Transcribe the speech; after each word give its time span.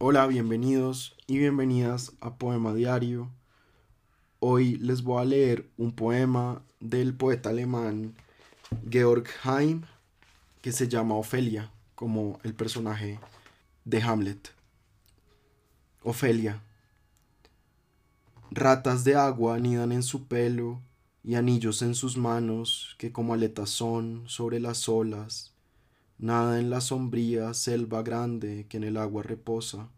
Hola, 0.00 0.28
bienvenidos 0.28 1.16
y 1.26 1.38
bienvenidas 1.38 2.12
a 2.20 2.36
Poema 2.36 2.72
Diario. 2.72 3.32
Hoy 4.38 4.76
les 4.76 5.02
voy 5.02 5.20
a 5.20 5.24
leer 5.24 5.68
un 5.76 5.90
poema 5.90 6.62
del 6.78 7.14
poeta 7.14 7.48
alemán 7.48 8.14
Georg 8.88 9.26
Heim 9.42 9.82
que 10.62 10.70
se 10.70 10.86
llama 10.86 11.16
Ofelia, 11.16 11.72
como 11.96 12.38
el 12.44 12.54
personaje 12.54 13.18
de 13.84 14.00
Hamlet. 14.00 14.52
Ofelia. 16.04 16.62
Ratas 18.52 19.02
de 19.02 19.16
agua 19.16 19.56
anidan 19.56 19.90
en 19.90 20.04
su 20.04 20.28
pelo 20.28 20.80
y 21.24 21.34
anillos 21.34 21.82
en 21.82 21.96
sus 21.96 22.16
manos 22.16 22.94
que 22.98 23.10
como 23.10 23.34
aletas 23.34 23.70
son 23.70 24.22
sobre 24.28 24.60
las 24.60 24.88
olas 24.88 25.57
nada 26.18 26.58
en 26.58 26.68
la 26.68 26.80
sombría 26.80 27.54
selva 27.54 28.02
grande 28.02 28.66
que 28.68 28.76
en 28.76 28.84
el 28.84 28.96
agua 28.96 29.22
reposa. 29.22 29.88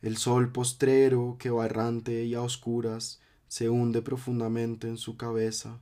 El 0.00 0.16
sol 0.16 0.52
postrero 0.52 1.36
que 1.40 1.50
va 1.50 1.66
errante 1.66 2.24
y 2.24 2.34
a 2.34 2.42
oscuras 2.42 3.20
se 3.48 3.68
hunde 3.68 4.00
profundamente 4.00 4.86
en 4.86 4.96
su 4.96 5.16
cabeza, 5.16 5.80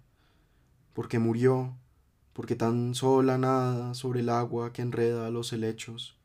porque 0.94 1.18
murió, 1.18 1.76
porque 2.32 2.56
tan 2.56 2.94
sola 2.94 3.36
nada 3.36 3.92
sobre 3.92 4.20
el 4.20 4.30
agua 4.30 4.72
que 4.72 4.80
enreda 4.80 5.30
los 5.30 5.52
helechos. 5.52 6.16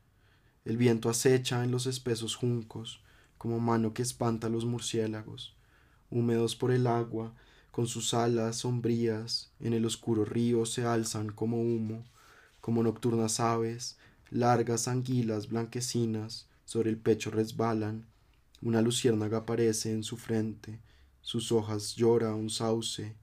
El 0.64 0.78
viento 0.78 1.10
acecha 1.10 1.64
en 1.64 1.70
los 1.70 1.86
espesos 1.86 2.34
juncos, 2.34 3.02
como 3.36 3.60
mano 3.60 3.92
que 3.92 4.02
espanta 4.02 4.46
a 4.46 4.50
los 4.50 4.64
murciélagos, 4.64 5.54
húmedos 6.10 6.56
por 6.56 6.70
el 6.70 6.86
agua, 6.86 7.34
con 7.72 7.86
sus 7.86 8.14
alas 8.14 8.56
sombrías, 8.56 9.52
en 9.60 9.72
el 9.74 9.84
oscuro 9.84 10.24
río 10.24 10.64
se 10.64 10.86
alzan 10.86 11.30
como 11.30 11.60
humo, 11.60 12.04
como 12.62 12.84
nocturnas 12.84 13.40
aves, 13.40 13.98
largas 14.30 14.86
anguilas 14.86 15.48
blanquecinas 15.48 16.46
sobre 16.64 16.90
el 16.90 16.96
pecho 16.96 17.30
resbalan, 17.30 18.06
una 18.62 18.80
luciérnaga 18.80 19.38
aparece 19.38 19.92
en 19.92 20.04
su 20.04 20.16
frente, 20.16 20.80
sus 21.22 21.50
hojas 21.50 21.96
llora 21.96 22.34
un 22.34 22.48
sauce 22.48 23.16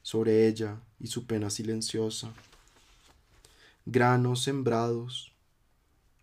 sobre 0.00 0.46
ella 0.46 0.80
y 1.00 1.08
su 1.08 1.26
pena 1.26 1.50
silenciosa. 1.50 2.32
Granos 3.84 4.44
sembrados 4.44 5.32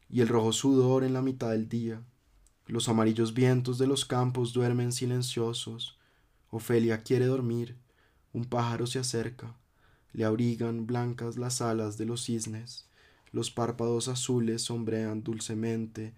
y 0.09 0.21
el 0.21 0.29
rojo 0.29 0.53
sudor 0.53 1.03
en 1.03 1.13
la 1.13 1.21
mitad 1.21 1.51
del 1.51 1.67
día. 1.67 2.01
Los 2.67 2.87
amarillos 2.87 3.33
vientos 3.33 3.77
de 3.79 3.87
los 3.87 4.05
campos 4.05 4.53
duermen 4.53 4.93
silenciosos. 4.93 5.97
Ofelia 6.49 7.03
quiere 7.03 7.25
dormir. 7.25 7.75
Un 8.31 8.45
pájaro 8.45 8.87
se 8.87 8.99
acerca 8.99 9.53
le 10.13 10.25
abrigan 10.25 10.85
blancas 10.85 11.37
las 11.37 11.61
alas 11.61 11.97
de 11.97 12.05
los 12.05 12.23
cisnes, 12.25 12.85
los 13.31 13.51
párpados 13.51 14.07
azules 14.07 14.61
sombrean 14.61 15.23
dulcemente, 15.23 16.13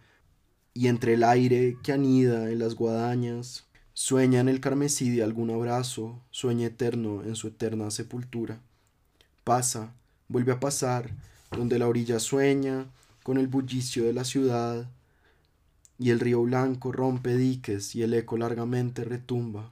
y 0.73 0.87
entre 0.87 1.13
el 1.13 1.23
aire 1.23 1.77
que 1.83 1.91
anida 1.91 2.49
en 2.49 2.59
las 2.59 2.75
guadañas, 2.75 3.65
sueña 3.93 4.39
en 4.39 4.49
el 4.49 4.59
carmesí 4.59 5.11
de 5.11 5.23
algún 5.23 5.51
abrazo, 5.51 6.19
sueña 6.31 6.67
eterno 6.67 7.23
en 7.23 7.35
su 7.35 7.47
eterna 7.47 7.91
sepultura. 7.91 8.59
Pasa, 9.43 9.93
vuelve 10.27 10.51
a 10.51 10.59
pasar, 10.59 11.11
donde 11.51 11.77
la 11.77 11.87
orilla 11.87 12.19
sueña 12.19 12.87
con 13.21 13.37
el 13.37 13.47
bullicio 13.47 14.05
de 14.05 14.13
la 14.13 14.23
ciudad, 14.23 14.89
y 15.99 16.09
el 16.09 16.19
río 16.19 16.41
blanco 16.41 16.91
rompe 16.91 17.37
diques 17.37 17.95
y 17.95 18.01
el 18.01 18.13
eco 18.15 18.37
largamente 18.37 19.03
retumba, 19.03 19.71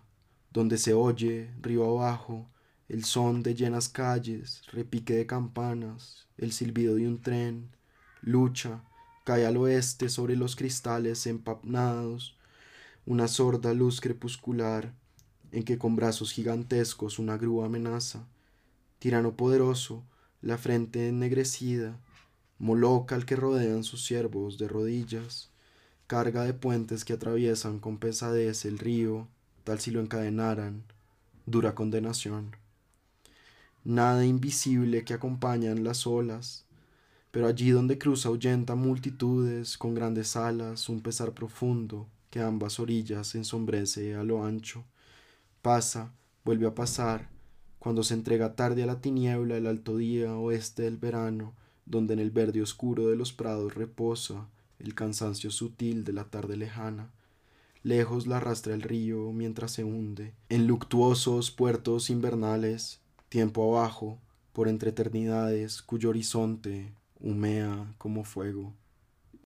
donde 0.53 0.77
se 0.77 0.93
oye, 0.93 1.49
río 1.61 1.83
abajo, 1.85 2.45
el 2.91 3.05
son 3.05 3.41
de 3.41 3.55
llenas 3.55 3.87
calles, 3.87 4.63
repique 4.73 5.13
de 5.13 5.25
campanas, 5.25 6.27
el 6.37 6.51
silbido 6.51 6.95
de 6.95 7.07
un 7.07 7.21
tren, 7.21 7.69
lucha, 8.21 8.83
cae 9.23 9.45
al 9.45 9.55
oeste 9.55 10.09
sobre 10.09 10.35
los 10.35 10.57
cristales 10.57 11.25
empapnados, 11.25 12.35
una 13.05 13.29
sorda 13.29 13.73
luz 13.73 14.01
crepuscular 14.01 14.93
en 15.53 15.63
que 15.63 15.77
con 15.77 15.95
brazos 15.95 16.33
gigantescos 16.33 17.17
una 17.17 17.37
grúa 17.37 17.67
amenaza, 17.67 18.27
tirano 18.99 19.37
poderoso, 19.37 20.03
la 20.41 20.57
frente 20.57 21.07
ennegrecida, 21.07 21.97
moloca 22.59 23.15
al 23.15 23.25
que 23.25 23.37
rodean 23.37 23.85
sus 23.85 24.03
siervos 24.03 24.57
de 24.57 24.67
rodillas, 24.67 25.49
carga 26.07 26.43
de 26.43 26.53
puentes 26.53 27.05
que 27.05 27.13
atraviesan 27.13 27.79
con 27.79 27.99
pesadez 27.99 28.65
el 28.65 28.79
río, 28.79 29.29
tal 29.63 29.79
si 29.79 29.91
lo 29.91 30.01
encadenaran, 30.01 30.83
dura 31.45 31.73
condenación 31.73 32.53
nada 33.83 34.25
invisible 34.25 35.03
que 35.03 35.13
acompañan 35.13 35.83
las 35.83 36.05
olas, 36.05 36.65
pero 37.31 37.47
allí 37.47 37.71
donde 37.71 37.97
cruza 37.97 38.29
ahuyenta 38.29 38.75
multitudes 38.75 39.77
con 39.77 39.95
grandes 39.95 40.35
alas, 40.35 40.89
un 40.89 41.01
pesar 41.01 41.33
profundo 41.33 42.07
que 42.29 42.41
ambas 42.41 42.79
orillas 42.79 43.35
ensombrece 43.35 44.15
a 44.15 44.23
lo 44.23 44.43
ancho. 44.43 44.83
Pasa, 45.61 46.13
vuelve 46.43 46.67
a 46.67 46.75
pasar, 46.75 47.29
cuando 47.79 48.03
se 48.03 48.13
entrega 48.13 48.55
tarde 48.55 48.83
a 48.83 48.85
la 48.85 49.01
tiniebla 49.01 49.57
el 49.57 49.67
alto 49.67 49.97
día 49.97 50.35
oeste 50.35 50.83
del 50.83 50.97
verano, 50.97 51.53
donde 51.85 52.13
en 52.13 52.19
el 52.19 52.31
verde 52.31 52.61
oscuro 52.61 53.07
de 53.07 53.15
los 53.15 53.33
prados 53.33 53.75
reposa 53.75 54.47
el 54.79 54.93
cansancio 54.95 55.51
sutil 55.51 56.03
de 56.03 56.13
la 56.13 56.25
tarde 56.25 56.57
lejana. 56.57 57.11
Lejos 57.83 58.27
la 58.27 58.37
arrastra 58.37 58.73
el 58.73 58.81
río 58.81 59.31
mientras 59.31 59.71
se 59.71 59.83
hunde 59.83 60.33
en 60.49 60.67
luctuosos 60.67 61.49
puertos 61.49 62.09
invernales, 62.09 63.01
tiempo 63.31 63.77
abajo, 63.77 64.19
por 64.51 64.67
entre 64.67 64.89
eternidades 64.89 65.81
cuyo 65.81 66.09
horizonte 66.09 66.93
humea 67.21 67.95
como 67.97 68.25
fuego. 68.25 68.73